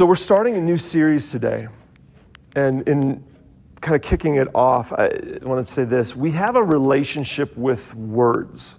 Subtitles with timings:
[0.00, 1.68] So, we're starting a new series today.
[2.56, 3.22] And in
[3.82, 5.10] kind of kicking it off, I
[5.42, 6.16] want to say this.
[6.16, 8.78] We have a relationship with words.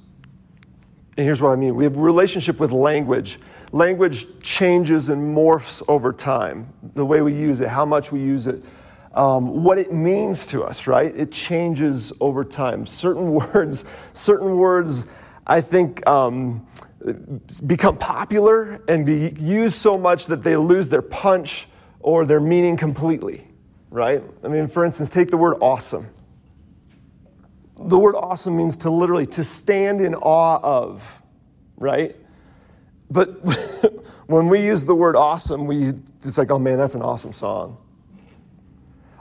[1.17, 3.39] And here's what I mean we have a relationship with language.
[3.71, 8.47] Language changes and morphs over time, the way we use it, how much we use
[8.47, 8.63] it,
[9.13, 11.15] um, what it means to us, right?
[11.15, 12.87] It changes over time.
[12.87, 15.05] Certain words, certain words,
[15.45, 16.65] I think, um,
[17.65, 21.67] become popular and be used so much that they lose their punch
[21.99, 23.47] or their meaning completely,
[23.89, 24.23] right?
[24.43, 26.07] I mean, for instance, take the word awesome.
[27.79, 31.21] The word awesome means to literally to stand in awe of,
[31.77, 32.15] right?
[33.09, 33.27] But
[34.27, 37.77] when we use the word awesome, we it's like, oh man, that's an awesome song.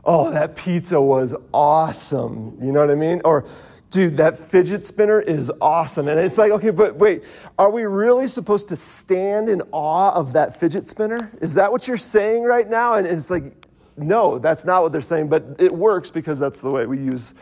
[0.05, 2.57] Oh, that pizza was awesome.
[2.63, 3.21] You know what I mean?
[3.25, 3.47] Or
[3.91, 6.09] dude, that fidget spinner is awesome.
[6.09, 7.25] And it's like, okay, but wait,
[7.59, 11.31] are we really supposed to stand in awe of that fidget spinner?
[11.41, 12.95] Is that what you're saying right now?
[12.95, 16.71] And it's like, no, that's not what they're saying, but it works because that's the
[16.71, 17.35] way we use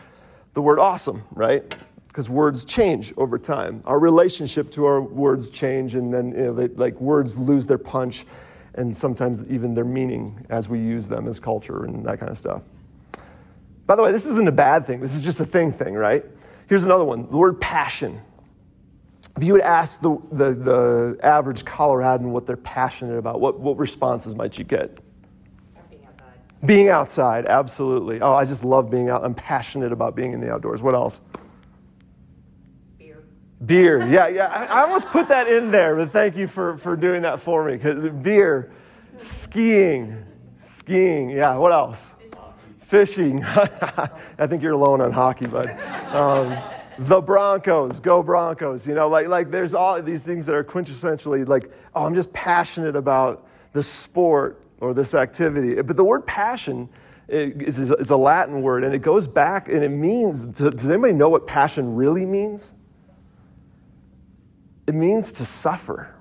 [0.53, 1.75] the word awesome, right?
[2.07, 3.81] Because words change over time.
[3.85, 7.77] Our relationship to our words change, and then you know, they, like words lose their
[7.77, 8.25] punch
[8.73, 12.37] and sometimes even their meaning as we use them as culture and that kind of
[12.37, 12.63] stuff.
[13.85, 14.99] By the way, this isn't a bad thing.
[14.99, 16.25] This is just a thing thing, right?
[16.69, 18.21] Here's another one the word passion.
[19.35, 23.77] If you would ask the, the, the average Coloradan what they're passionate about, what, what
[23.77, 24.99] responses might you get?
[25.89, 26.65] Being outside.
[26.65, 28.21] Being outside, absolutely.
[28.21, 29.23] Oh, I just love being out.
[29.23, 30.81] I'm passionate about being in the outdoors.
[30.81, 31.21] What else?
[32.97, 33.23] Beer.
[33.65, 34.47] Beer, yeah, yeah.
[34.47, 37.63] I, I almost put that in there, but thank you for, for doing that for
[37.63, 37.77] me.
[37.77, 38.71] Because beer,
[39.17, 41.55] skiing, skiing, yeah.
[41.55, 42.13] What else?
[42.89, 43.43] Fishing.
[43.45, 45.69] I think you're alone on hockey, but
[46.11, 46.57] um,
[46.97, 48.87] the Broncos, go Broncos.
[48.87, 52.33] You know, like, like there's all these things that are quintessentially like, oh, I'm just
[52.33, 55.79] passionate about the sport or this activity.
[55.79, 56.89] But the word passion
[57.27, 61.29] is, is a Latin word, and it goes back and it means, does anybody know
[61.29, 62.73] what passion really means?
[64.87, 66.15] It means to suffer.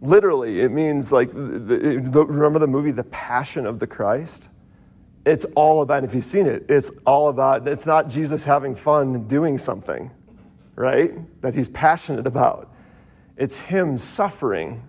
[0.00, 4.48] Literally, it means like, remember the movie The Passion of the Christ?
[5.26, 9.26] It's all about, if you've seen it, it's all about, it's not Jesus having fun
[9.26, 10.08] doing something,
[10.76, 11.12] right?
[11.42, 12.72] That he's passionate about.
[13.36, 14.82] It's him suffering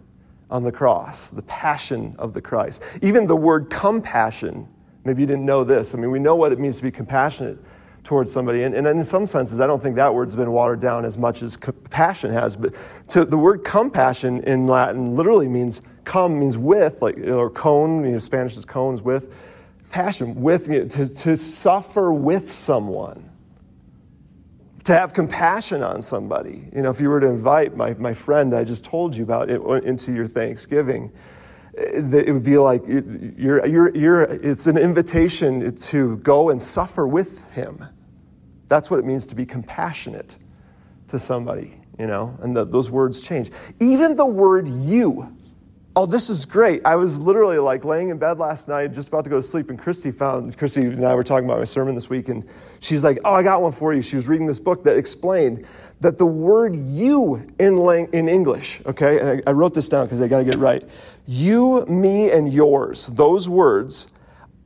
[0.51, 2.83] on the cross, the passion of the Christ.
[3.01, 4.67] Even the word compassion,
[5.03, 5.95] maybe you didn't know this.
[5.95, 7.57] I mean, we know what it means to be compassionate
[8.03, 8.61] towards somebody.
[8.61, 11.41] And, and in some senses, I don't think that word's been watered down as much
[11.41, 12.55] as compassion has.
[12.55, 12.75] But
[13.09, 18.11] to, the word compassion in Latin literally means come means with, like, or cone, you
[18.11, 19.33] know, Spanish is cones with
[19.89, 23.29] passion with you, to, to suffer with someone,
[24.83, 26.69] to have compassion on somebody.
[26.73, 29.49] You know, if you were to invite my, my friend I just told you about
[29.49, 31.11] it, into your Thanksgiving,
[31.77, 37.07] eh, it would be like you're, you're, you're, it's an invitation to go and suffer
[37.07, 37.85] with him.
[38.67, 40.37] That's what it means to be compassionate
[41.07, 43.51] to somebody, you know, and the, those words change.
[43.79, 45.36] Even the word you
[45.97, 46.85] oh, this is great.
[46.85, 49.71] I was literally like laying in bed last night, just about to go to sleep,
[49.71, 52.47] and Christy found, Christy and I were talking about my sermon this week, and
[52.79, 54.03] she's like, oh, I got one for you.
[54.03, 55.65] She was reading this book that explained
[56.01, 60.05] that the word you in, lang- in English, okay, and I, I wrote this down
[60.05, 60.87] because I got to get it right.
[61.25, 64.09] You, me, and yours, those words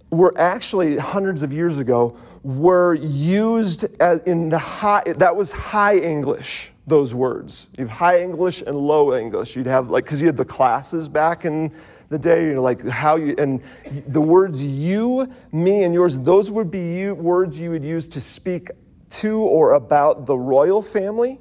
[0.10, 3.86] were actually hundreds of years ago were used
[4.26, 7.68] in the high, that was high English those words.
[7.78, 9.56] You have high English and low English.
[9.56, 11.72] You'd have like because you had the classes back in
[12.10, 13.62] the day, you know, like how you and
[14.08, 16.20] the words you, me, and yours.
[16.20, 18.70] Those would be you, words you would use to speak
[19.12, 21.40] to or about the royal family,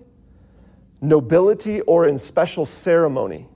[1.01, 3.49] nobility, or in special ceremony.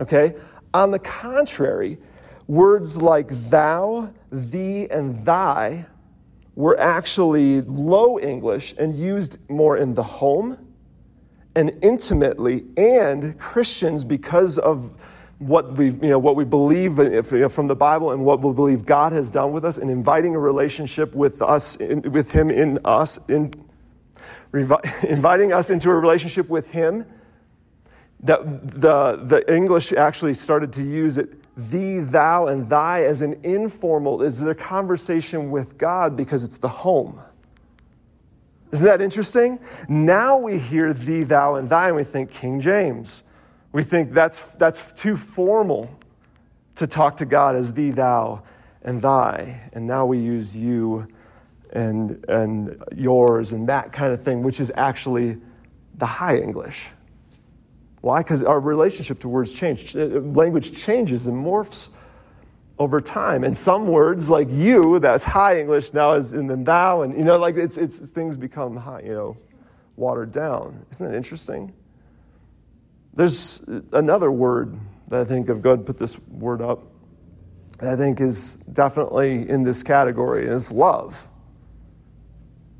[0.00, 0.34] Okay.
[0.74, 1.98] On the contrary,
[2.46, 5.86] words like thou, thee, and thy
[6.54, 10.67] were actually low English and used more in the home
[11.58, 14.92] and intimately, and Christians, because of
[15.38, 18.24] what we, you know, what we believe uh, if, you know, from the Bible and
[18.24, 22.02] what we believe God has done with us, and inviting a relationship with us, in,
[22.12, 23.52] with Him in us, in,
[24.52, 27.04] revi- inviting us into a relationship with Him.
[28.20, 33.40] That the, the English actually started to use it, thee, thou, and thy, as an
[33.42, 37.20] informal, is their conversation with God because it's the home.
[38.70, 39.58] Isn't that interesting?
[39.88, 43.22] Now we hear thee, thou, and thy, and we think King James.
[43.72, 45.90] We think that's, that's too formal
[46.74, 48.42] to talk to God as thee, thou,
[48.82, 49.70] and thy.
[49.72, 51.08] And now we use you
[51.72, 55.38] and, and yours and that kind of thing, which is actually
[55.96, 56.88] the high English.
[58.00, 58.20] Why?
[58.20, 59.94] Because our relationship to words change.
[59.94, 61.88] Language changes and morphs
[62.78, 63.44] over time.
[63.44, 67.24] And some words like you, that's high English, now is in the thou, and you
[67.24, 69.36] know, like it's, it's things become high, you know,
[69.96, 70.84] watered down.
[70.90, 71.72] Isn't that interesting?
[73.14, 74.78] There's another word
[75.08, 75.60] that I think of.
[75.60, 76.84] Go ahead and put this word up.
[77.80, 81.28] I think is definitely in this category is love.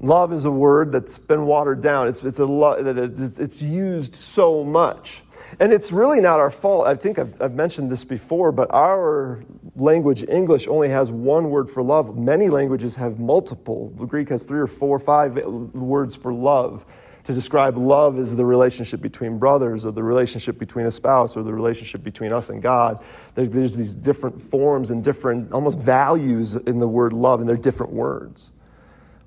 [0.01, 2.07] Love is a word that's been watered down.
[2.07, 5.23] It's, it's, a lo- it's, it's used so much.
[5.61, 6.87] And it's really not our fault.
[6.87, 9.45] I think I've, I've, mentioned this before, but our
[9.81, 12.17] language, English, only has one word for love.
[12.17, 13.91] Many languages have multiple.
[13.97, 16.85] The Greek has three or four or five words for love
[17.25, 21.43] to describe love as the relationship between brothers or the relationship between a spouse or
[21.43, 23.05] the relationship between us and God.
[23.35, 27.93] There's these different forms and different almost values in the word love, and they're different
[27.93, 28.53] words.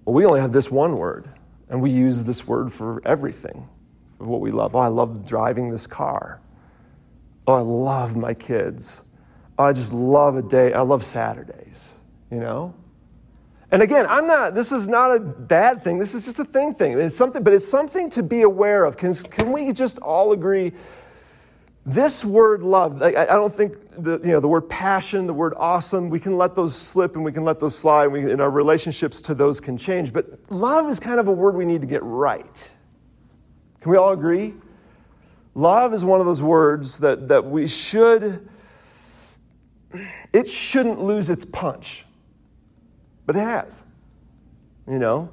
[0.04, 1.30] Well, we only have this one word,
[1.70, 3.70] and we use this word for everything,
[4.18, 4.76] for what we love.
[4.76, 6.42] Oh, I love driving this car.
[7.46, 9.04] Oh, I love my kids.
[9.58, 10.74] I just love a day.
[10.74, 11.96] I love Saturdays,
[12.32, 12.74] you know?
[13.72, 15.98] And again, I'm not, this is not a bad thing.
[15.98, 17.00] This is just a thing thing.
[17.00, 18.98] It's something, but it's something to be aware of.
[18.98, 20.74] Can, can we just all agree
[21.86, 26.12] this word love, I, don't think the, you know, the word passion, the word awesome,
[26.12, 28.52] we can let those slip and we can let those slide, and, we, and our
[28.52, 30.14] relationships to those can change.
[30.14, 32.72] But love is kind of a word we need to get right.
[33.80, 34.54] Can we all agree?
[35.56, 38.48] Love is one of those words that, that we should,
[40.34, 42.06] it shouldn't lose its punch.
[43.26, 43.86] But it has.
[44.88, 45.30] You know?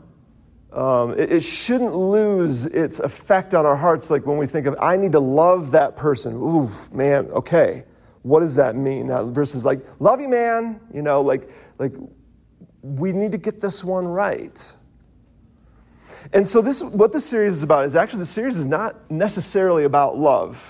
[0.72, 4.76] Um, it, it, shouldn't lose its effect on our hearts like when we think of,
[4.78, 6.34] I need to love that person.
[6.37, 7.84] Ooh, man, okay.
[8.20, 9.06] What does that mean?
[9.06, 10.78] Now, versus like, love you, man.
[10.93, 11.94] You know, like, like
[12.82, 14.72] we need to get this one right.
[16.32, 19.84] And so this what this series is about is actually the series is not necessarily
[19.84, 20.62] about love.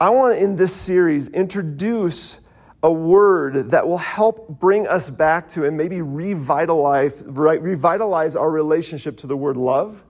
[0.00, 2.40] I want to in this series introduce
[2.82, 9.16] a word that will help bring us back to and maybe revitalize, revitalize our relationship
[9.18, 10.04] to the word love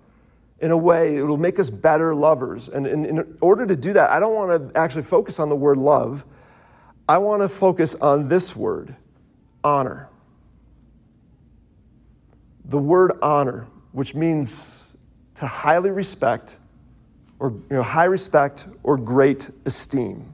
[0.61, 2.69] in a way it will make us better lovers.
[2.69, 5.57] And in, in order to do that i don't want to actually focus on the
[5.57, 6.25] word love.
[7.09, 8.97] I want to focus on this word
[9.63, 10.09] honor.
[12.65, 14.79] The word honor which means
[15.37, 16.57] to highly respect
[17.39, 20.33] or you know, high respect or great esteem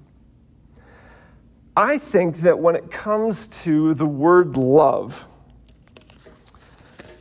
[1.77, 5.27] I think that when it comes to the word love,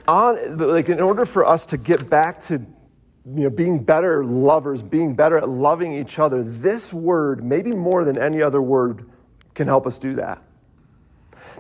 [0.08, 4.84] on, like in order for us to get back to you know, being better lovers,
[4.84, 9.10] being better at loving each other, this word, maybe more than any other word,
[9.54, 10.42] can help us do that.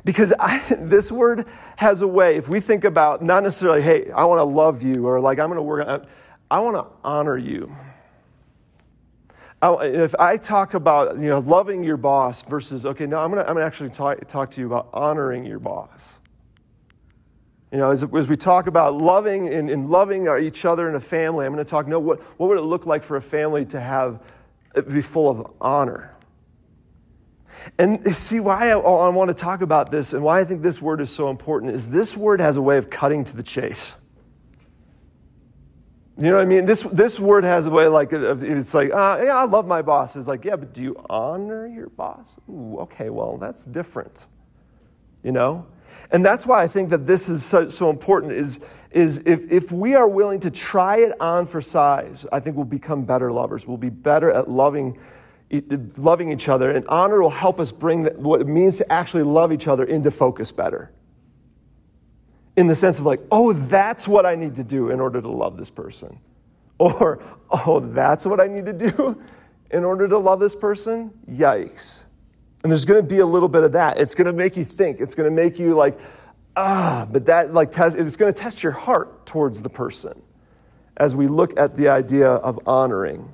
[0.03, 1.45] Because I, this word
[1.77, 5.07] has a way, if we think about not necessarily, hey, I want to love you,
[5.07, 6.07] or like I'm going to work on,
[6.49, 7.73] I want to honor you
[9.63, 13.41] Oh, if I talk about you know loving your boss versus okay, no, I'm gonna
[13.41, 16.15] I'm gonna actually talk, talk to you about honoring your boss.
[17.71, 20.99] You know, as, as we talk about loving and, and loving each other in a
[20.99, 21.87] family, I'm going to talk.
[21.87, 24.21] No, what what would it look like for a family to have
[24.91, 26.15] be full of honor?
[27.77, 30.81] And see why I, I want to talk about this and why I think this
[30.81, 33.95] word is so important is this word has a way of cutting to the chase.
[36.17, 36.65] You know what I mean?
[36.65, 40.15] This, this word has a way like, it's like, uh, yeah, I love my boss.
[40.15, 42.35] It's like, yeah, but do you honor your boss?
[42.49, 44.27] Ooh, okay, well, that's different.
[45.23, 45.65] You know?
[46.11, 48.59] And that's why I think that this is so, so important is,
[48.91, 52.65] is if, if we are willing to try it on for size, I think we'll
[52.65, 53.65] become better lovers.
[53.65, 54.99] We'll be better at loving,
[55.95, 56.71] loving each other.
[56.71, 60.11] And honor will help us bring what it means to actually love each other into
[60.11, 60.91] focus better
[62.57, 65.29] in the sense of like, oh, that's what I need to do in order to
[65.29, 66.19] love this person.
[66.77, 69.21] Or, oh, that's what I need to do
[69.71, 71.11] in order to love this person?
[71.29, 72.05] Yikes.
[72.63, 73.97] And there's going to be a little bit of that.
[73.97, 74.99] It's going to make you think.
[74.99, 75.99] It's going to make you like,
[76.55, 80.21] ah, but that like test, it's going to test your heart towards the person
[80.97, 83.33] as we look at the idea of honoring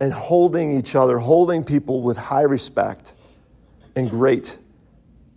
[0.00, 3.14] and holding each other, holding people with high respect
[3.94, 4.58] and great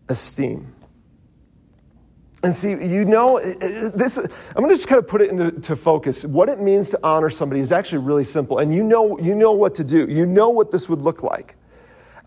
[0.10, 0.74] esteem.
[2.44, 6.26] And see, you know, this, I'm going to just kind of put it into focus.
[6.26, 8.58] What it means to honor somebody is actually really simple.
[8.58, 10.08] And you know, you know what to do.
[10.08, 11.56] You know what this would look like.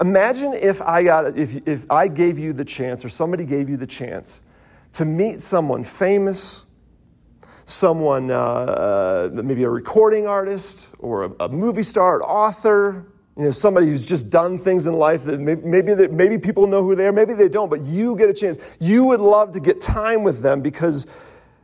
[0.01, 3.77] Imagine if I, got, if, if I gave you the chance, or somebody gave you
[3.77, 4.43] the chance,
[4.93, 6.65] to meet someone famous,
[7.65, 13.51] someone, uh, maybe a recording artist, or a, a movie star, an author, you know,
[13.51, 17.07] somebody who's just done things in life that maybe, maybe, maybe people know who they
[17.07, 18.59] are, maybe they don't, but you get a chance.
[18.79, 21.07] You would love to get time with them because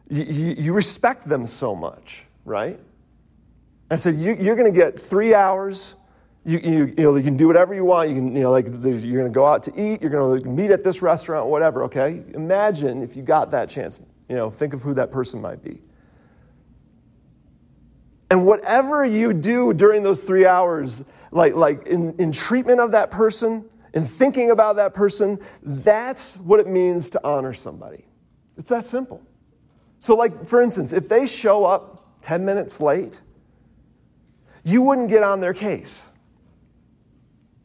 [0.09, 2.81] you, you, respect them so much, right?
[3.89, 5.95] I said, you, you're going to get three hours.
[6.45, 8.09] You, you, you, know, you can do whatever you want.
[8.09, 10.03] You can, you know, like you're going to go out to eat.
[10.03, 11.85] You're going to meet at this restaurant, whatever.
[11.85, 12.25] Okay.
[12.35, 14.01] Imagine if you got that chance.
[14.29, 15.81] You know, think of who that person might be.
[18.31, 23.11] And whatever you do during those three hours, like, like in, in treatment of that
[23.11, 28.05] person, in thinking about that person, that's what it means to honor somebody.
[28.57, 29.23] It's that simple.
[29.99, 33.21] So, like, for instance, if they show up 10 minutes late,
[34.65, 36.05] you wouldn't get on their case.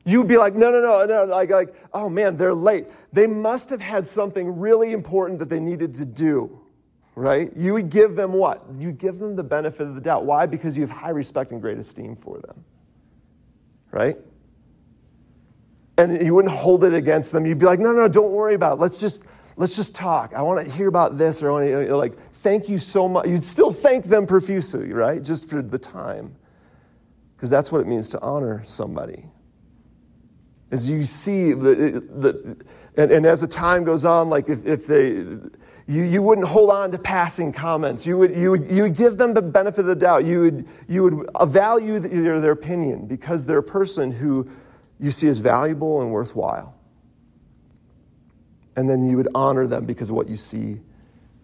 [0.06, 2.88] You'd be like, no, no, no, no, like, like, oh man, they're late.
[3.12, 6.62] They must have had something really important that they needed to do
[7.16, 7.52] right?
[7.56, 8.64] You would give them what?
[8.78, 10.26] You give them the benefit of the doubt.
[10.26, 10.46] Why?
[10.46, 12.64] Because you have high respect and great esteem for them,
[13.96, 14.18] right?
[15.98, 17.46] And you wouldn't hold it against them.
[17.46, 18.82] You'd be like, no, no, don't worry about it.
[18.82, 19.24] Let's just
[19.56, 20.34] let's just talk.
[20.36, 23.08] I want to hear about this, or I want to you like thank you so
[23.08, 23.28] much.
[23.28, 25.24] You'd still thank them profusely, right?
[25.24, 26.36] Just for the time,
[27.36, 29.26] because that's what it means to honor somebody.
[30.72, 32.58] As you see the, the
[32.98, 35.26] and, and as the time goes on, like if, if they
[35.88, 38.06] you, you wouldn't hold on to passing comments.
[38.06, 40.26] You would, you, would, you would give them the benefit of the doubt.
[40.26, 44.50] You would, you would value their, their opinion because they're a person who
[45.00, 46.76] you see as valuable and worthwhile.
[48.76, 50.80] And then you would honor them because of what you see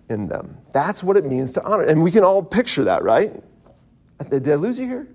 [0.10, 0.58] in them.
[0.72, 1.84] That's what it means to honor.
[1.84, 3.42] And we can all picture that, right?
[4.30, 5.08] Did I lose you here?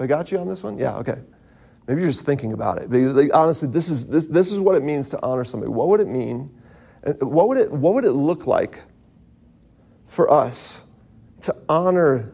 [0.00, 0.78] I got you on this one?
[0.78, 1.18] Yeah, okay.
[1.86, 3.30] Maybe you're just thinking about it.
[3.32, 5.70] Honestly, this is, this, this is what it means to honor somebody.
[5.70, 6.50] What would it mean?
[7.04, 8.82] What would it, what would it look like
[10.06, 10.82] for us
[11.42, 12.32] to honor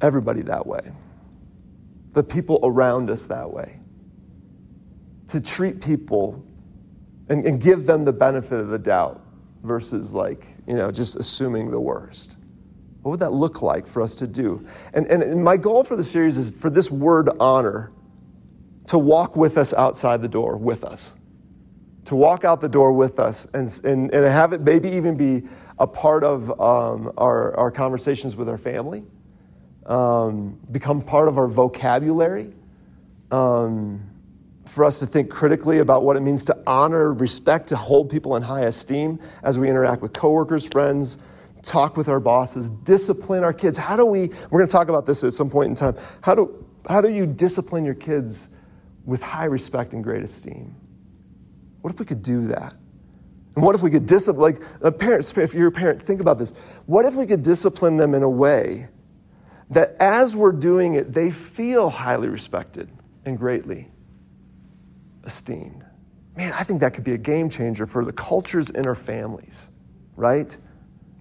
[0.00, 0.92] everybody that way?
[2.12, 3.80] The people around us that way?
[5.28, 6.44] To treat people
[7.28, 9.20] and, and give them the benefit of the doubt
[9.64, 12.36] versus like, you know, just assuming the worst.
[13.02, 14.64] What would that look like for us to do?
[14.92, 17.90] And, and, and my goal for the series is for this word honor
[18.86, 21.12] to walk with us outside the door with us
[22.06, 25.46] to walk out the door with us and, and, and have it maybe even be
[25.78, 29.04] a part of um, our, our conversations with our family,
[29.86, 32.52] um, become part of our vocabulary,
[33.30, 34.10] um,
[34.66, 38.36] for us to think critically about what it means to honor, respect, to hold people
[38.36, 41.18] in high esteem as we interact with coworkers, friends,
[41.62, 43.76] talk with our bosses, discipline our kids.
[43.76, 46.34] How do we, we're going to talk about this at some point in time, how
[46.34, 48.48] do, how do you discipline your kids
[49.04, 50.74] with high respect and great esteem?
[51.84, 52.72] What if we could do that?
[53.56, 56.38] And what if we could discipline, like a parent, if you're a parent, think about
[56.38, 56.54] this.
[56.86, 58.88] What if we could discipline them in a way
[59.68, 62.88] that as we're doing it, they feel highly respected
[63.26, 63.90] and greatly
[65.26, 65.84] esteemed?
[66.34, 69.68] Man, I think that could be a game changer for the cultures in our families,
[70.16, 70.56] right?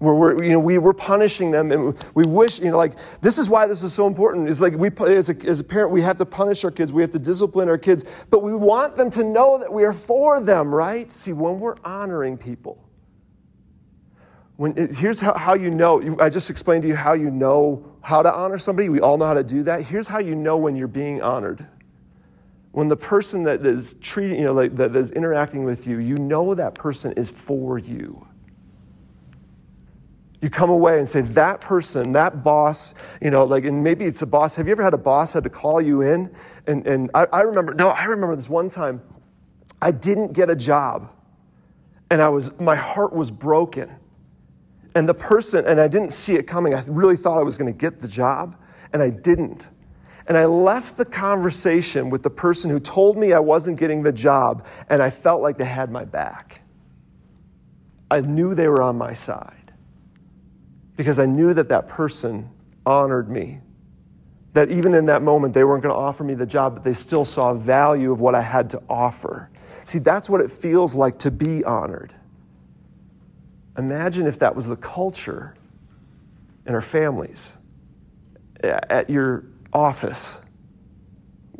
[0.03, 2.91] Where we're, you know, we, we're punishing them and we wish, you know, like,
[3.21, 4.49] this is why this is so important.
[4.49, 7.01] It's like we, as a, as a parent, we have to punish our kids, we
[7.01, 10.41] have to discipline our kids, but we want them to know that we are for
[10.41, 11.09] them, right?
[11.09, 12.85] See, when we're honoring people,
[14.57, 17.89] when it, here's how, how you know, I just explained to you how you know
[18.01, 18.89] how to honor somebody.
[18.89, 19.83] We all know how to do that.
[19.83, 21.65] Here's how you know when you're being honored.
[22.73, 26.17] When the person that is treating, you know, like, that is interacting with you, you
[26.17, 28.27] know that person is for you
[30.43, 34.21] you come away and say, that person, that boss, you know, like, and maybe it's
[34.23, 34.57] a boss.
[34.57, 36.29] Have you ever had a boss had to call you in?
[36.67, 39.01] And, and I, I remember, no, I remember this one time
[39.81, 41.09] I didn't get a job
[42.11, 43.89] and I was, my heart was broken.
[44.95, 46.73] And the person, and I didn't see it coming.
[46.73, 48.57] I really thought I was going to get the job
[48.91, 49.69] and I didn't.
[50.27, 54.11] And I left the conversation with the person who told me I wasn't getting the
[54.11, 56.63] job and I felt like they had my back.
[58.11, 59.62] I knew they were on my side
[60.95, 62.49] because I knew that that person
[62.85, 63.59] honored me.
[64.53, 66.93] That even in that moment, they weren't going to offer me the job, but they
[66.93, 69.49] still saw value of what I had to offer.
[69.83, 72.13] See, that's what it feels like to be honored.
[73.77, 75.55] Imagine if that was the culture
[76.67, 77.53] in our families,
[78.61, 80.39] at your office,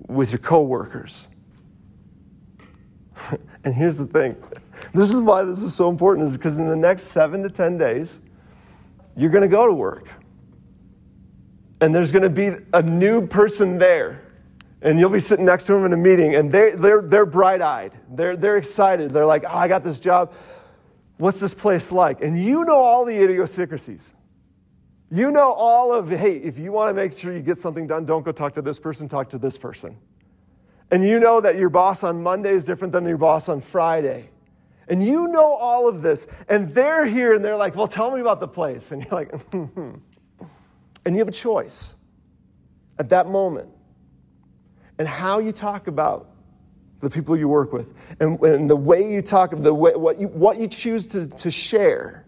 [0.08, 1.28] with your coworkers.
[3.64, 4.36] and here's the thing
[4.94, 7.78] this is why this is so important, is because in the next seven to 10
[7.78, 8.22] days,
[9.16, 10.10] you're going to go to work.
[11.82, 14.22] And there's going to be a new person there.
[14.82, 17.62] And you'll be sitting next to them in a meeting, and they're, they're, they're bright
[17.62, 17.94] eyed.
[18.10, 19.12] They're, they're excited.
[19.12, 20.34] They're like, oh, I got this job.
[21.18, 22.22] What's this place like?
[22.22, 24.14] And you know all the idiosyncrasies.
[25.10, 28.04] You know all of, hey, if you want to make sure you get something done,
[28.04, 29.96] don't go talk to this person, talk to this person.
[30.92, 34.30] And you know that your boss on Monday is different than your boss on Friday.
[34.88, 36.28] And you know all of this.
[36.50, 38.92] And they're here and they're like, well, tell me about the place.
[38.92, 40.02] And you're like, and
[41.06, 41.96] you have a choice
[43.00, 43.70] at that moment.
[45.00, 46.30] and how you talk about
[47.00, 50.28] the people you work with and, and the way you talk, the way, what, you,
[50.28, 52.26] what you choose to, to share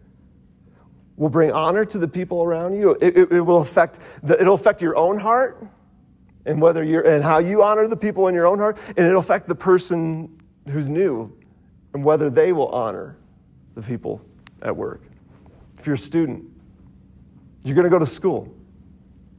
[1.15, 2.91] will bring honor to the people around you.
[2.99, 5.65] It, it, it will affect, the, it'll affect your own heart
[6.45, 9.19] and whether you're, and how you honor the people in your own heart, and it'll
[9.19, 11.35] affect the person who's new
[11.95, 13.15] and whether they will honor
[13.73, 14.21] the people
[14.61, 15.01] at work.
[15.79, 16.43] If you're a student,
[17.63, 18.53] you're going to go to school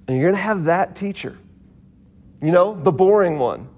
[0.09, 1.37] and you're going to have that teacher.
[2.41, 3.69] You know, the boring one.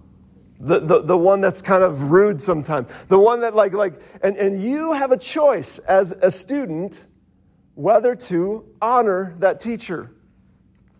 [0.61, 2.89] The, the, the one that's kind of rude sometimes.
[3.09, 7.05] The one that, like, like and, and you have a choice as a student
[7.75, 10.13] whether to honor that teacher.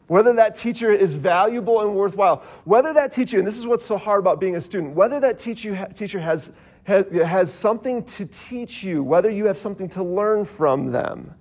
[0.09, 2.43] Whether that teacher is valuable and worthwhile.
[2.65, 5.39] Whether that teacher, and this is what's so hard about being a student, whether that
[5.39, 6.51] teacher, teacher has,
[6.89, 11.35] has, has something to teach you, whether you have something to learn from them,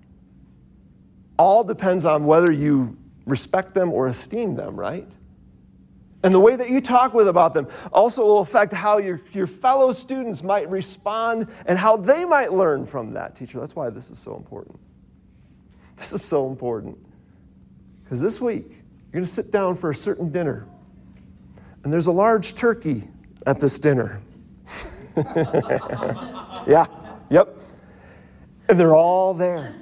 [1.39, 5.07] all depends on whether you respect them or esteem them, right?
[6.21, 9.47] And the way that you talk with about them also will affect how your, your
[9.47, 13.61] fellow students might respond and how they might learn from that teacher.
[13.61, 14.77] That's why this is so important.
[15.95, 16.99] This is so important.
[18.03, 20.67] Because this week, you're going to sit down for a certain dinner,
[21.85, 23.07] and there's a large turkey
[23.45, 24.21] at this dinner.
[26.67, 26.85] yeah,
[27.29, 27.57] yep.
[28.69, 29.75] And they're all there.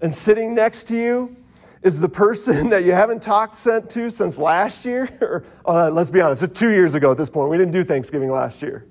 [0.00, 1.36] And sitting next to you
[1.82, 5.08] is the person that you haven't talked sent to since last year.
[5.20, 7.50] or, uh, let's be honest, it's two years ago at this point.
[7.50, 8.86] We didn't do Thanksgiving last year,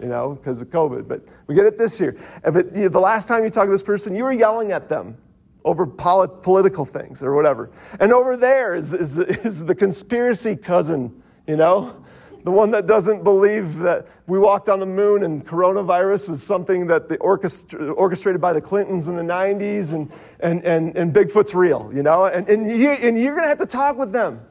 [0.00, 2.16] you know, because of COVID, but we get it this year.
[2.44, 4.88] If you know, the last time you talked to this person, you were yelling at
[4.88, 5.16] them
[5.64, 7.70] over polit- political things or whatever.
[7.98, 12.04] And over there is, is, the, is the conspiracy cousin, you know?
[12.46, 16.86] The one that doesn't believe that we walked on the moon and coronavirus was something
[16.86, 21.56] that the orchestra, orchestrated by the Clintons in the 90s and, and, and, and Bigfoot's
[21.56, 22.26] real, you know?
[22.26, 24.42] And, and, you, and you're going to have to talk with them.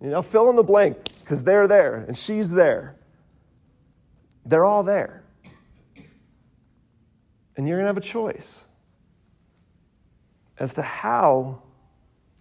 [0.00, 2.94] You know, fill in the blank because they're there and she's there.
[4.44, 5.24] They're all there.
[7.56, 8.64] And you're going to have a choice
[10.60, 11.60] as to how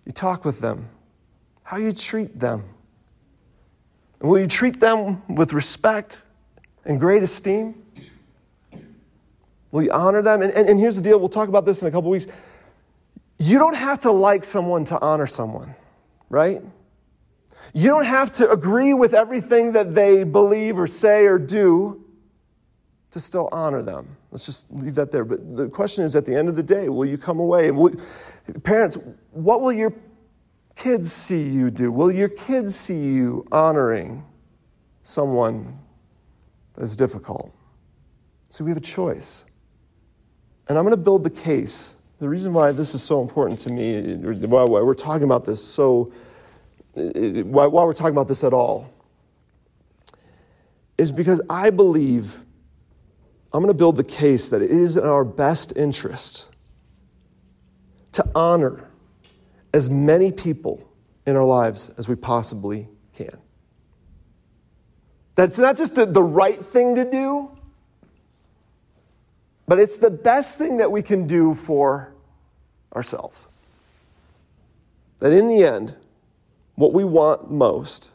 [0.06, 0.90] you talk with them,
[1.64, 2.75] how you treat them.
[4.26, 6.24] And will you treat them with respect
[6.84, 7.76] and great esteem?
[9.70, 10.42] Will you honor them?
[10.42, 12.26] And, and, and here's the deal we'll talk about this in a couple weeks.
[13.38, 15.76] You don't have to like someone to honor someone,
[16.28, 16.60] right?
[17.76, 22.04] You don't have to agree with everything that they believe or say or do
[23.12, 24.18] to still honor them.
[24.32, 25.24] Let's just leave that there.
[25.24, 27.70] But the question is at the end of the day, will you come away?
[27.70, 27.94] Will,
[28.64, 28.98] parents,
[29.34, 29.94] what will your
[30.76, 31.92] kids see you do?
[31.92, 34.24] Will your kids see you honoring
[35.04, 35.80] someone
[36.76, 37.54] that's difficult?
[38.50, 39.46] So we have a choice.
[40.68, 41.96] And I'm going to build the case.
[42.20, 46.12] The reason why this is so important to me, why we're talking about this so,
[46.94, 48.90] why we're talking about this at all,
[50.98, 52.40] is because I believe
[53.54, 56.50] I'm going to build the case that it is in our best interest
[58.14, 58.90] to honor
[59.76, 60.90] as many people
[61.26, 63.38] in our lives as we possibly can.
[65.36, 67.52] That's not just the, the right thing to do,
[69.68, 72.14] but it's the best thing that we can do for
[72.96, 73.50] ourselves.
[75.20, 75.94] That in the end,
[76.76, 78.12] what we want most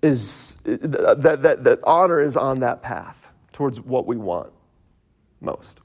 [0.00, 4.52] is that, that, that honor is on that path towards what we want
[5.40, 5.80] most.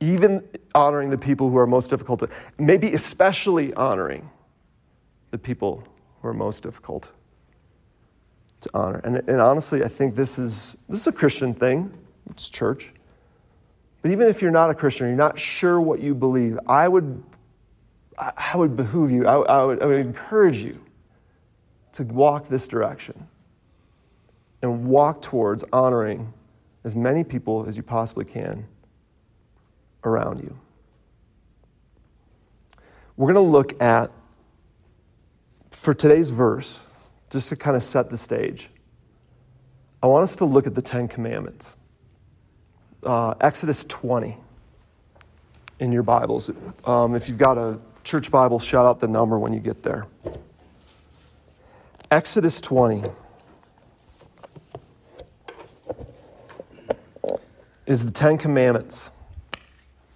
[0.00, 4.28] Even honoring the people who are most difficult to, maybe especially honoring
[5.30, 5.84] the people
[6.20, 7.10] who are most difficult
[8.60, 9.00] to honor.
[9.04, 11.92] And, and honestly, I think this is, this is a Christian thing,
[12.30, 12.92] it's church.
[14.02, 17.22] But even if you're not a Christian, you're not sure what you believe, I would,
[18.18, 20.80] I would behoove you, I, I, would, I would encourage you
[21.94, 23.26] to walk this direction
[24.62, 26.32] and walk towards honoring
[26.84, 28.66] as many people as you possibly can
[30.04, 30.58] around you.
[33.16, 34.10] We're going to look at,
[35.70, 36.80] for today's verse,
[37.30, 38.70] just to kind of set the stage,
[40.02, 41.76] I want us to look at the Ten Commandments.
[43.02, 44.36] Uh, Exodus 20
[45.80, 46.50] in your Bibles.
[46.84, 50.06] Um, if you've got a church Bible, shout out the number when you get there.
[52.10, 53.04] Exodus 20.
[57.86, 59.10] is the Ten Commandments.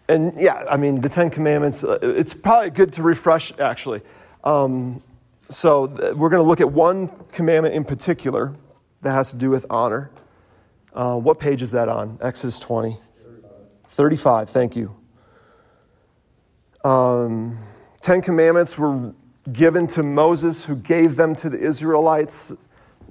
[0.09, 4.03] And yeah, I mean, the Ten Commandments, uh, it's probably good to refresh actually.
[4.45, 5.03] Um,
[5.49, 8.55] so we're going to look at one commandment in particular
[9.03, 10.11] that has to do with honor.
[10.93, 12.19] Uh, what page is that on?
[12.23, 12.97] Exodus 20.
[13.19, 13.51] 35.
[13.89, 14.95] 35 thank you.
[16.85, 17.59] Um,
[18.01, 19.13] Ten Commandments were
[19.53, 22.53] given to Moses, who gave them to the Israelites.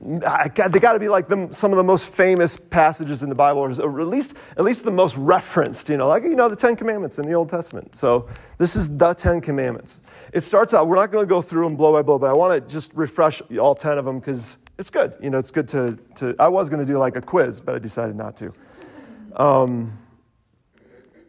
[0.01, 3.62] They got to be like the, some of the most famous passages in the Bible,
[3.62, 6.75] or at least, at least the most referenced, you know, like, you know, the Ten
[6.75, 7.95] Commandments in the Old Testament.
[7.95, 8.27] So
[8.58, 9.99] this is the Ten Commandments.
[10.34, 12.34] It starts out, we're not going to go through them blow by blow, but I
[12.34, 15.13] want to just refresh all 10 of them because it's good.
[15.21, 17.75] You know, it's good to, to I was going to do like a quiz, but
[17.75, 18.53] I decided not to.
[19.36, 19.97] Um,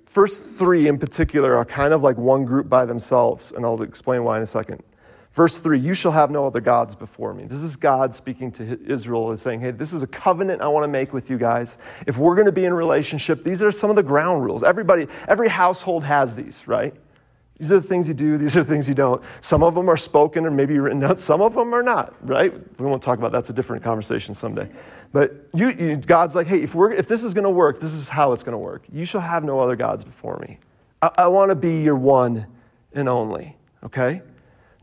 [0.07, 4.25] first three in particular are kind of like one group by themselves, and I'll explain
[4.25, 4.83] why in a second.
[5.37, 7.45] Verse 3 You shall have no other gods before me.
[7.45, 10.85] This is God speaking to Israel and saying, Hey, this is a covenant I want
[10.85, 11.77] to make with you guys.
[12.07, 14.63] If we're going to be in a relationship, these are some of the ground rules.
[14.63, 16.95] Everybody, every household has these, right?
[17.59, 19.23] These are the things you do, these are the things you don't.
[19.41, 22.53] Some of them are spoken or maybe written down, some of them are not, right?
[22.79, 23.39] We won't talk about that.
[23.39, 24.69] that's a different conversation someday.
[25.13, 27.93] But you, you, God's like, hey, if, we're, if this is going to work, this
[27.93, 28.85] is how it's going to work.
[28.93, 30.59] You shall have no other gods before me.
[31.01, 32.47] I, I want to be your one
[32.93, 34.21] and only, okay?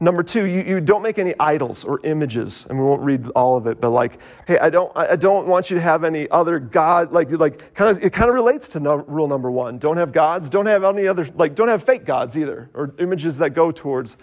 [0.03, 3.55] Number two, you, you don't make any idols or images, and we won't read all
[3.55, 6.59] of it, but like, hey, I don't, I don't want you to have any other
[6.59, 9.77] God, like, like kind of, it kind of relates to no, rule number one.
[9.77, 13.37] Don't have gods, don't have any other, like, don't have fake gods either, or images
[13.37, 14.17] that go towards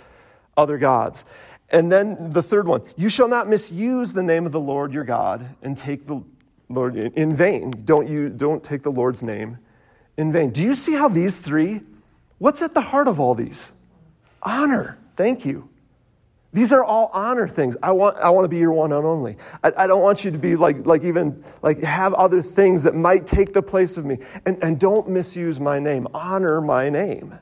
[0.54, 1.24] other gods.
[1.70, 5.04] And then the third one, you shall not misuse the name of the Lord your
[5.04, 6.22] God and take the
[6.68, 7.70] Lord in vain.
[7.70, 9.56] Don't you, don't take the Lord's name
[10.18, 10.50] in vain.
[10.50, 11.80] Do you see how these three,
[12.36, 13.72] what's at the heart of all these?
[14.42, 14.98] Honor.
[15.16, 15.69] Thank you.
[16.52, 17.76] These are all honor things.
[17.82, 19.36] I want, I want to be your one and only.
[19.62, 22.94] I, I, don't want you to be like, like even like have other things that
[22.94, 24.18] might take the place of me.
[24.46, 26.08] And, and don't misuse my name.
[26.12, 27.38] Honor my name.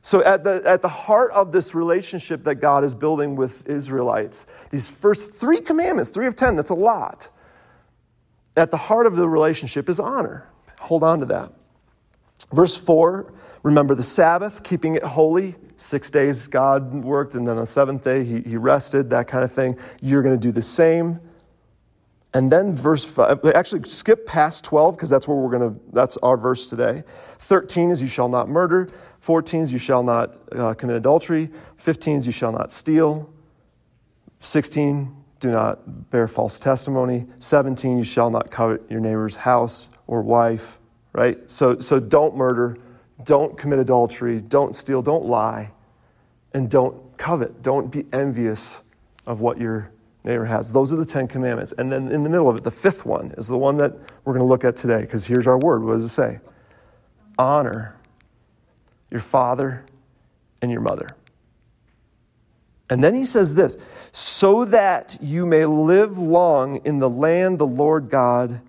[0.00, 4.46] So at the, at the heart of this relationship that God is building with Israelites,
[4.70, 7.28] these first three commandments, three of ten, that's a lot.
[8.56, 10.48] At the heart of the relationship is honor.
[10.80, 11.52] Hold on to that.
[12.52, 13.32] Verse 4
[13.64, 15.56] remember the Sabbath, keeping it holy.
[15.78, 19.44] Six days God worked, and then on the seventh day he, he rested, that kind
[19.44, 19.78] of thing.
[20.02, 21.20] You're going to do the same.
[22.34, 26.16] And then verse 5, actually skip past 12 because that's where we're going to, that's
[26.18, 27.04] our verse today.
[27.38, 28.88] 13 is you shall not murder.
[29.20, 31.48] 14 is you shall not uh, commit adultery.
[31.76, 33.32] 15 is you shall not steal.
[34.40, 37.26] 16, do not bear false testimony.
[37.38, 40.78] 17, you shall not covet your neighbor's house or wife,
[41.12, 41.38] right?
[41.50, 42.76] So, so don't murder,
[43.24, 45.70] don't commit adultery, don't steal, don't lie,
[46.54, 47.62] and don't covet.
[47.62, 48.82] Don't be envious
[49.26, 49.90] of what your
[50.24, 50.72] neighbor has.
[50.72, 51.74] Those are the Ten Commandments.
[51.78, 53.92] And then in the middle of it, the fifth one is the one that
[54.24, 55.82] we're going to look at today, because here's our word.
[55.82, 56.40] What does it say?
[57.38, 57.96] Honor
[59.10, 59.84] your father
[60.62, 61.08] and your mother.
[62.90, 63.76] And then he says this
[64.12, 68.60] so that you may live long in the land the Lord God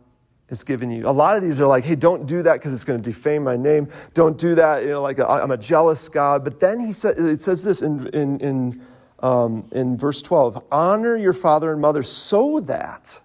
[0.50, 1.08] has given you.
[1.08, 3.44] A lot of these are like, hey, don't do that because it's going to defame
[3.44, 3.88] my name.
[4.14, 6.44] Don't do that, you know, like I'm a jealous God.
[6.44, 8.82] But then he said, it says this in, in, in,
[9.20, 13.20] um, in verse 12 honor your father and mother so that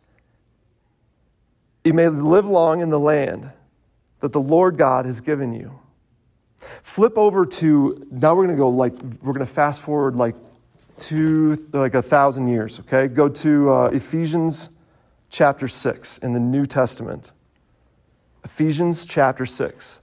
[1.83, 3.51] you may live long in the land
[4.21, 5.79] that the Lord God has given you.
[6.83, 10.35] Flip over to, now we're going to go like, we're going to fast forward like
[10.97, 13.07] two, like a thousand years, okay?
[13.09, 14.71] Go to uh, Ephesians
[15.35, 17.33] chapter 6 in the New Testament.
[18.44, 20.01] Ephesians chapter 6.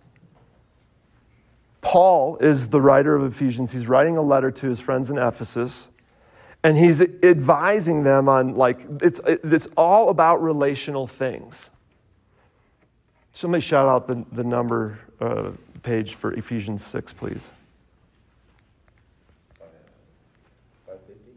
[1.80, 3.72] Paul is the writer of Ephesians.
[3.72, 5.90] He's writing a letter to his friends in Ephesus,
[6.64, 11.70] and he's advising them on, like, it's, it's all about relational things.
[13.32, 17.54] Somebody shout out the, the number uh, page for Ephesians 6, please.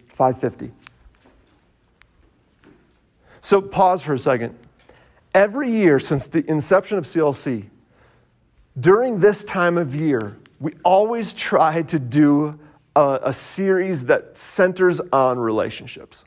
[0.08, 0.72] 550.
[3.44, 4.56] So pause for a second.
[5.34, 7.66] Every year since the inception of CLC,
[8.80, 12.58] during this time of year, we always try to do
[12.96, 16.24] a, a series that centers on relationships.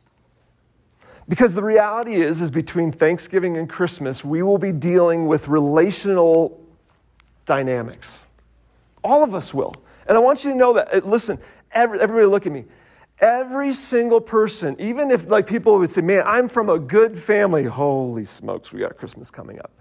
[1.28, 6.64] Because the reality is, is between Thanksgiving and Christmas, we will be dealing with relational
[7.48, 8.28] dynamics.
[9.04, 9.74] All of us will.
[10.08, 11.40] And I want you to know that, listen,
[11.72, 12.66] every, everybody look at me.
[13.20, 17.64] Every single person, even if like people would say, man, I'm from a good family,
[17.64, 19.72] holy smokes, we got Christmas coming up.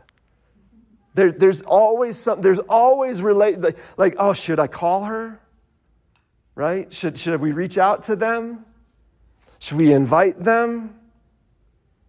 [1.14, 5.40] There, there's always something, there's always relate, like, like, oh, should I call her?
[6.54, 6.92] Right?
[6.92, 8.64] Should, should we reach out to them?
[9.58, 10.94] Should we invite them?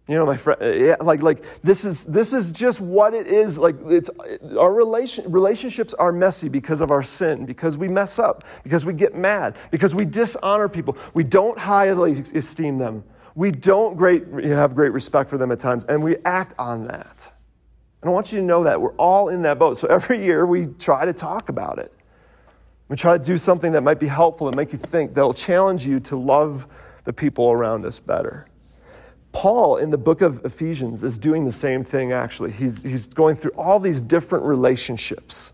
[0.08, 3.26] You know, my friend, uh, yeah, like, like this is this is just what it
[3.26, 3.58] is.
[3.58, 4.08] Like, it's
[4.58, 8.94] our relation relationships are messy because of our sin, because we mess up, because we
[8.94, 10.96] get mad, because we dishonor people.
[11.12, 13.04] We don't highly esteem them.
[13.34, 17.30] We don't great have great respect for them at times, and we act on that.
[18.00, 19.76] And I want you to know that we're all in that boat.
[19.76, 21.92] So every year we try to talk about it.
[22.88, 25.86] We try to do something that might be helpful, and make you think, that'll challenge
[25.86, 26.66] you to love
[27.04, 28.47] the people around us better.
[29.32, 32.50] Paul in the book of Ephesians is doing the same thing, actually.
[32.50, 35.52] He's, he's going through all these different relationships.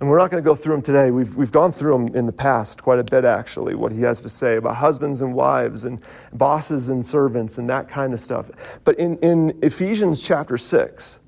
[0.00, 1.10] And we're not going to go through them today.
[1.10, 4.22] We've, we've gone through them in the past quite a bit, actually, what he has
[4.22, 6.02] to say about husbands and wives and
[6.32, 8.50] bosses and servants and that kind of stuff.
[8.84, 11.20] But in, in Ephesians chapter 6,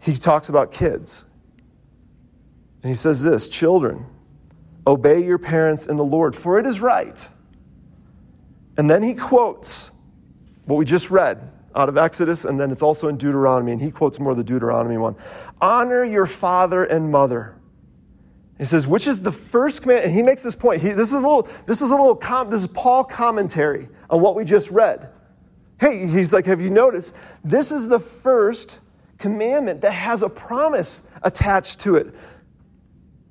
[0.00, 1.24] he talks about kids.
[2.82, 4.04] And he says this Children,
[4.86, 7.26] obey your parents in the Lord, for it is right.
[8.76, 9.90] And then he quotes
[10.64, 13.90] what we just read out of Exodus, and then it's also in Deuteronomy, and he
[13.90, 15.16] quotes more of the Deuteronomy one.
[15.60, 17.56] Honor your father and mother.
[18.58, 20.80] He says, which is the first command, and he makes this point.
[20.80, 24.20] He, this is a little, this is a little, com, this is Paul commentary on
[24.20, 25.10] what we just read.
[25.80, 27.14] Hey, he's like, have you noticed?
[27.42, 28.80] This is the first
[29.18, 32.14] commandment that has a promise attached to it.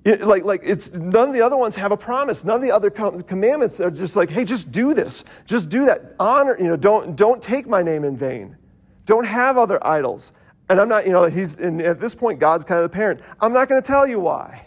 [0.06, 2.44] It, like, like it's none of the other ones have a promise.
[2.44, 5.24] None of the other com- commandments are just like, hey, just do this.
[5.46, 6.16] Just do that.
[6.20, 8.58] Honor, you know, don't, don't take my name in vain.
[9.06, 10.34] Don't have other idols.
[10.70, 13.22] And I'm not, you know, he's, and at this point, God's kind of the parent.
[13.40, 14.62] I'm not going to tell you why,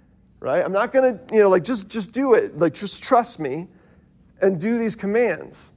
[0.40, 0.64] right?
[0.64, 2.56] I'm not going to, you know, like, just, just do it.
[2.56, 3.68] Like, just trust me
[4.42, 5.72] and do these commands.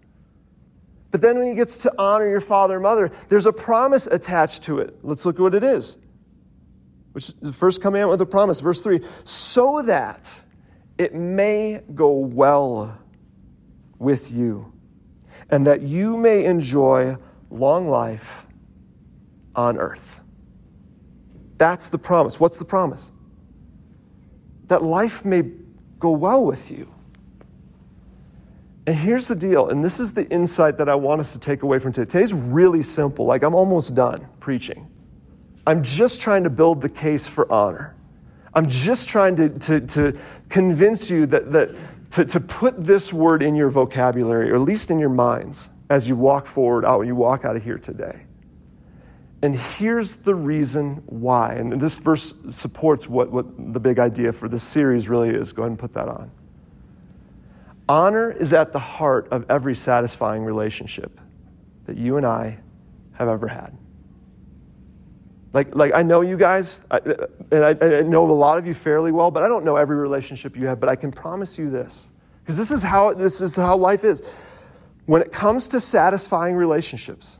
[1.12, 4.64] But then when he gets to honor your father and mother, there's a promise attached
[4.64, 4.98] to it.
[5.04, 5.98] Let's look at what it is
[7.14, 10.32] which is the first commandment with a promise, verse 3 so that
[10.98, 12.98] it may go well
[13.98, 14.72] with you,
[15.50, 17.16] and that you may enjoy
[17.50, 18.46] long life
[19.56, 20.20] on earth.
[21.58, 22.40] That's the promise.
[22.40, 23.12] What's the promise?
[24.68, 25.44] That life may
[26.00, 26.94] go well with you.
[28.86, 31.64] And here's the deal, and this is the insight that I want us to take
[31.64, 32.10] away from today.
[32.10, 33.26] Today's really simple.
[33.26, 34.90] Like, I'm almost done preaching.
[35.66, 37.96] I'm just trying to build the case for honor.
[38.54, 41.76] I'm just trying to, to, to convince you that, that
[42.12, 46.08] to, to put this word in your vocabulary, or at least in your minds, as
[46.08, 48.26] you walk forward out, when you walk out of here today.
[49.42, 51.56] And here's the reason why.
[51.56, 55.52] And this verse supports what, what the big idea for this series really is.
[55.52, 56.32] Go ahead and put that on.
[57.90, 61.20] Honor is at the heart of every satisfying relationship
[61.86, 62.60] that you and I
[63.14, 63.78] have ever had.
[65.54, 67.00] Like, like I know you guys, I,
[67.52, 69.96] and I, I know a lot of you fairly well, but I don't know every
[69.98, 70.80] relationship you have.
[70.80, 72.10] But I can promise you this,
[72.42, 74.24] because this is how this is how life is.
[75.06, 77.40] When it comes to satisfying relationships,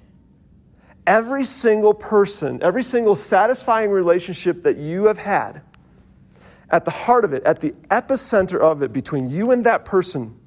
[1.08, 5.62] every single person, every single satisfying relationship that you have had,
[6.70, 10.38] at the heart of it, at the epicenter of it, between you and that person,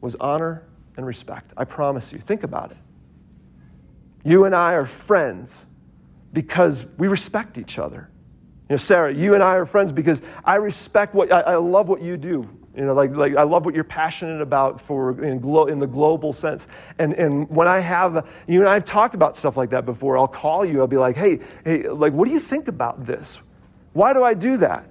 [0.00, 0.62] was honor
[0.96, 1.52] and respect.
[1.56, 2.20] I promise you.
[2.20, 2.76] Think about it.
[4.24, 5.66] You and I are friends
[6.34, 8.10] because we respect each other.
[8.68, 11.88] You know, Sarah, you and I are friends because I respect what, I, I love
[11.88, 12.48] what you do.
[12.76, 15.86] You know, like, like I love what you're passionate about for in, glo- in the
[15.86, 16.66] global sense.
[16.98, 20.18] And, and when I have, you and I have talked about stuff like that before,
[20.18, 23.40] I'll call you, I'll be like, hey, hey, like, what do you think about this?
[23.92, 24.90] Why do I do that?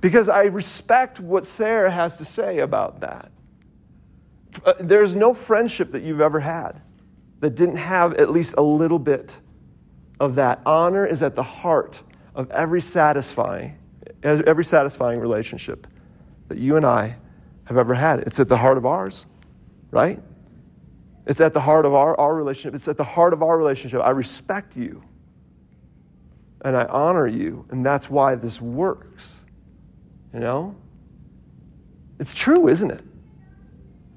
[0.00, 3.30] Because I respect what Sarah has to say about that.
[4.64, 6.82] Uh, there's no friendship that you've ever had
[7.40, 9.38] that didn't have at least a little bit
[10.20, 10.60] of that.
[10.64, 12.00] Honor is at the heart
[12.34, 13.76] of every satisfying,
[14.22, 15.86] every satisfying relationship
[16.48, 17.16] that you and I
[17.64, 18.20] have ever had.
[18.20, 19.26] It's at the heart of ours,
[19.90, 20.20] right?
[21.26, 22.74] It's at the heart of our, our relationship.
[22.74, 24.00] It's at the heart of our relationship.
[24.02, 25.02] I respect you
[26.64, 29.34] and I honor you, and that's why this works.
[30.32, 30.74] You know?
[32.18, 33.04] It's true, isn't it?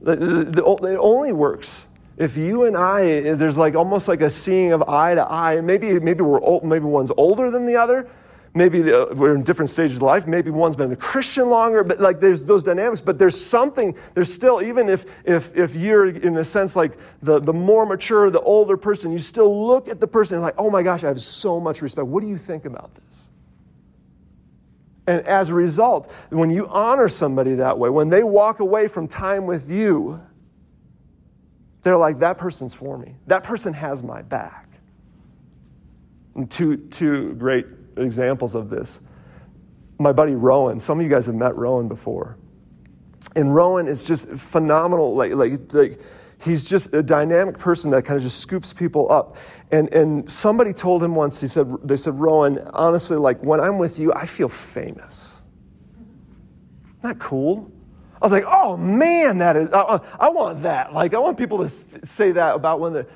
[0.05, 1.86] It only works
[2.17, 5.62] if you and I, eh, there's like almost like a seeing of eye to eye.
[5.62, 8.10] Maybe maybe we're old, maybe one's older than the other.
[8.56, 10.25] Maybe the, we're in different stages of life.
[10.25, 11.84] Maybe one's been a Christian longer.
[11.84, 13.01] But like there's those dynamics.
[13.01, 13.95] But there's something.
[14.15, 18.32] There's still even if if if you're in a sense like the the more mature,
[18.32, 21.10] the older person, you still look at the person and like, oh my gosh, I
[21.10, 22.08] have so much respect.
[22.08, 23.21] What do you think about this?
[25.06, 29.08] And as a result, when you honor somebody that way, when they walk away from
[29.08, 30.19] time with you,
[31.88, 33.15] they're like, that person's for me.
[33.28, 34.67] That person has my back.
[36.36, 39.00] And two, two great examples of this.
[39.97, 42.38] My buddy Rowan, some of you guys have met Rowan before.
[43.38, 45.15] And Rowan is just phenomenal.
[45.15, 46.02] Like, like, like
[46.43, 49.38] he's just a dynamic person that kind of just scoops people up.
[49.71, 53.78] And, and somebody told him once, he said, they said, Rowan, honestly, like when I'm
[53.78, 55.41] with you, I feel famous.
[57.00, 57.71] Isn't that cool?
[58.21, 60.93] I was like, oh man, that is, I, I want that.
[60.93, 61.69] Like, I want people to
[62.06, 63.08] say that about when the,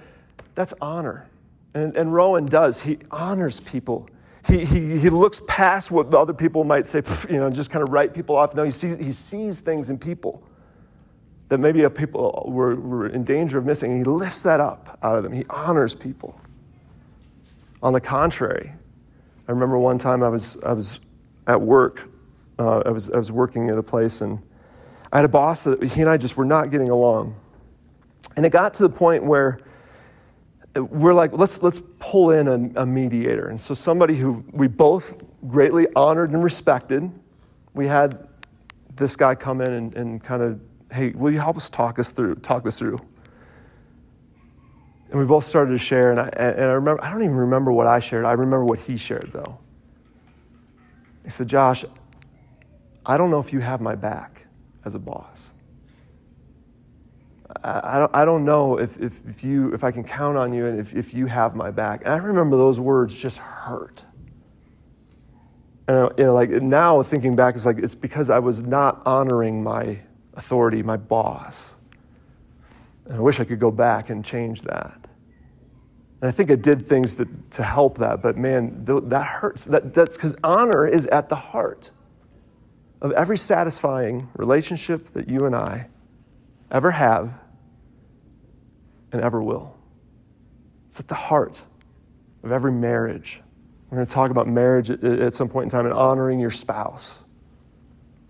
[0.55, 1.27] that's honor.
[1.73, 2.81] And, and Rowan does.
[2.81, 4.09] He honors people.
[4.47, 7.83] he, he, he looks past what the other people might say, you know, just kind
[7.83, 8.53] of write people off.
[8.53, 10.43] No, he sees, he sees things in people
[11.49, 15.17] that maybe people were, were in danger of missing, and he lifts that up out
[15.17, 15.33] of them.
[15.33, 16.39] He honors people.
[17.83, 18.71] On the contrary,
[19.47, 21.01] I remember one time I was, I was
[21.47, 22.09] at work.
[22.57, 24.41] Uh, I, was, I was working at a place, and
[25.11, 27.35] I had a boss that he and I just were not getting along.
[28.35, 29.59] And it got to the point where
[30.75, 33.49] we're like, let's, let's pull in a, a mediator.
[33.49, 37.11] And so somebody who we both greatly honored and respected,
[37.73, 38.27] we had
[38.95, 42.11] this guy come in and, and kind of hey, will you help us talk us
[42.11, 42.99] through, talk this through?
[45.09, 47.71] And we both started to share, and I, and I remember, I don't even remember
[47.71, 48.25] what I shared.
[48.25, 49.57] I remember what he shared, though.
[51.23, 51.83] He said, Josh,
[53.05, 54.30] I don't know if you have my back
[54.85, 55.47] as a boss.
[57.63, 60.53] I, I don't, I don't know if, if, if, you, if I can count on
[60.53, 62.01] you and if, if you have my back.
[62.03, 64.05] And I remember those words just hurt.
[65.87, 69.01] And uh, you know, like now thinking back, it's like it's because I was not
[69.05, 69.99] honoring my
[70.35, 71.75] authority, my boss.
[73.05, 75.07] And I wish I could go back and change that.
[76.21, 79.65] And I think I did things that, to help that, but man, that hurts.
[79.65, 81.91] That, that's because honor is at the heart
[83.01, 85.87] of every satisfying relationship that you and I
[86.69, 87.33] ever have
[89.11, 89.75] and ever will.
[90.87, 91.63] It's at the heart
[92.43, 93.41] of every marriage.
[93.89, 97.23] We're going to talk about marriage at, some point in time and honoring your spouse.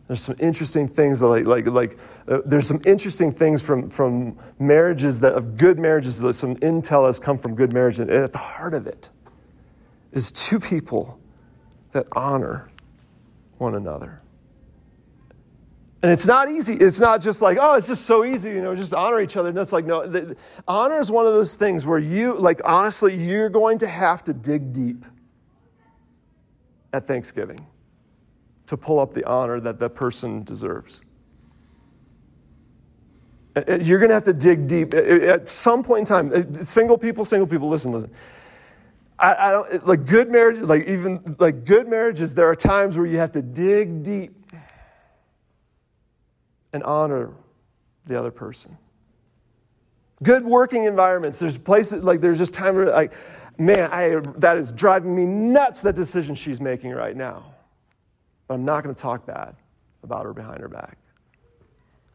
[0.07, 5.21] There's some interesting things like like like uh, there's some interesting things from from marriages
[5.21, 8.37] that of good marriages that some intel has come from good marriage, and at the
[8.37, 9.09] heart of it
[10.11, 11.17] is two people
[11.93, 12.69] that honor
[13.57, 14.21] one another.
[16.03, 16.73] And it's not easy.
[16.73, 19.49] It's not just like, oh, it's just so easy, you know, just honor each other.
[19.49, 20.35] And it's like, no, the,
[20.67, 24.33] honor is one of those things where you, like, honestly, you're going to have to
[24.33, 25.05] dig deep
[26.91, 27.65] at Thanksgiving
[28.65, 31.01] to pull up the honor that that person deserves.
[33.55, 34.95] Uh, uh, you're going to have to dig deep.
[34.95, 38.09] Uh, at some point in time, uh, single people, single people, listen, listen.
[39.19, 43.05] I, I don't, like good marriages, like even like good marriages, there are times where
[43.05, 44.40] you have to dig deep
[46.73, 47.31] and honor
[48.05, 48.77] the other person.
[50.23, 53.13] Good working environments, there's places like there's just time where like,
[53.57, 57.53] man, I, that is driving me nuts, that decision she's making right now.
[58.47, 59.55] But I'm not going to talk bad
[60.03, 60.97] about her behind her back.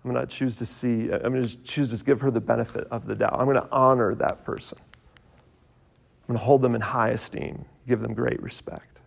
[0.04, 2.86] I'm going to choose to see, I'm going to choose to give her the benefit
[2.92, 3.34] of the doubt.
[3.34, 4.78] I'm going to honor that person.
[4.78, 9.00] I'm going to hold them in high esteem, give them great respect.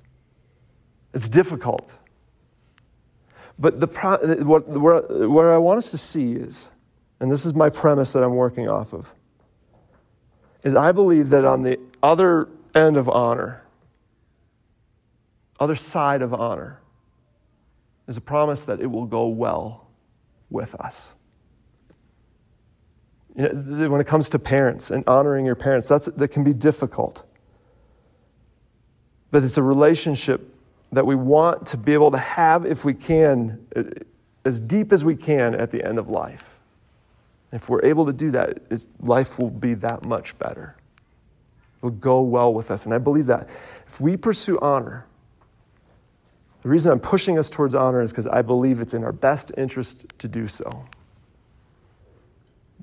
[1.13, 1.93] It's difficult.
[3.59, 6.71] But the, what, what I want us to see is,
[7.19, 9.13] and this is my premise that I'm working off of,
[10.63, 13.63] is I believe that on the other end of honor,
[15.59, 16.79] other side of honor,
[18.07, 19.87] is a promise that it will go well
[20.49, 21.11] with us.
[23.35, 26.53] You know, when it comes to parents and honoring your parents, that's, that can be
[26.53, 27.25] difficult.
[29.31, 30.55] But it's a relationship
[30.91, 33.83] that we want to be able to have, if we can, uh,
[34.45, 36.45] as deep as we can at the end of life.
[37.51, 38.59] If we're able to do that,
[38.99, 40.75] life will be that much better.
[41.77, 42.85] It will go well with us.
[42.85, 43.49] And I believe that
[43.87, 45.05] if we pursue honor,
[46.61, 49.51] the reason I'm pushing us towards honor is because I believe it's in our best
[49.57, 50.85] interest to do so.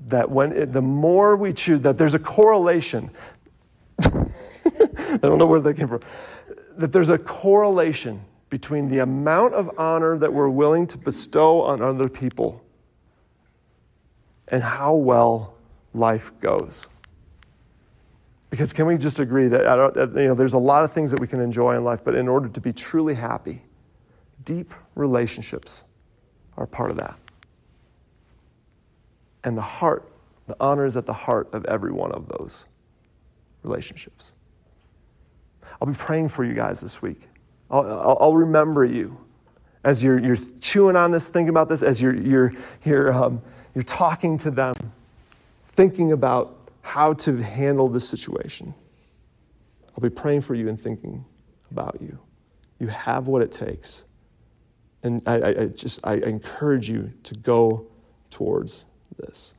[0.07, 3.11] That when it, the more we choose, that there's a correlation.
[4.03, 6.01] I don't know where that came from.
[6.77, 11.81] That there's a correlation between the amount of honor that we're willing to bestow on
[11.81, 12.63] other people
[14.47, 15.55] and how well
[15.93, 16.87] life goes.
[18.49, 21.27] Because can we just agree that you know, there's a lot of things that we
[21.27, 23.61] can enjoy in life, but in order to be truly happy,
[24.45, 25.83] deep relationships
[26.55, 27.17] are part of that.
[29.43, 30.09] And the heart,
[30.47, 32.65] the honor is at the heart of every one of those
[33.63, 34.33] relationships.
[35.81, 37.27] I'll be praying for you guys this week.
[37.69, 39.17] I'll, I'll, I'll remember you
[39.83, 43.41] as you're, you're chewing on this, thinking about this, as you're, you're, you're, um,
[43.73, 44.75] you're talking to them,
[45.63, 48.73] thinking about how to handle this situation.
[49.91, 51.23] I'll be praying for you and thinking
[51.71, 52.17] about you.
[52.79, 54.05] You have what it takes
[55.03, 57.87] and I, I just I encourage you to go
[58.29, 58.85] towards
[59.17, 59.53] this.